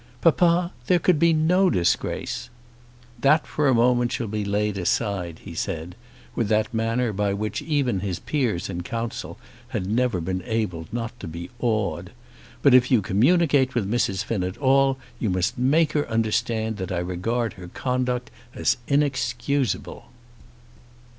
"Papa, 0.19 0.71
there 0.87 0.97
could 0.97 1.19
be 1.19 1.31
no 1.31 1.69
disgrace." 1.69 2.49
"That 3.19 3.45
for 3.45 3.67
a 3.67 3.73
moment 3.75 4.11
shall 4.11 4.25
be 4.25 4.43
laid 4.43 4.79
aside," 4.79 5.39
he 5.45 5.53
said, 5.53 5.93
with 6.33 6.47
that 6.47 6.73
manner 6.73 7.13
by 7.13 7.35
which 7.35 7.61
even 7.61 7.99
his 7.99 8.17
peers 8.17 8.67
in 8.67 8.81
council 8.81 9.37
had 9.67 9.85
never 9.85 10.19
been 10.19 10.41
able 10.47 10.87
not 10.91 11.19
to 11.19 11.27
be 11.27 11.51
awed, 11.59 12.13
"but 12.63 12.73
if 12.73 12.89
you 12.89 13.03
communicate 13.03 13.75
with 13.75 13.87
Mrs. 13.87 14.23
Finn 14.23 14.43
at 14.43 14.57
all 14.57 14.97
you 15.19 15.29
must 15.29 15.55
make 15.59 15.91
her 15.93 16.09
understand 16.09 16.77
that 16.77 16.91
I 16.91 16.97
regard 16.97 17.53
her 17.53 17.67
conduct 17.67 18.31
as 18.55 18.77
inexcusable." 18.87 20.05